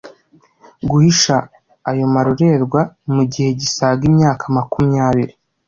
[0.89, 1.35] guhisha
[1.89, 2.81] ayo marorerwa
[3.13, 5.33] mu gihe gisaga imyaka makumyabiri.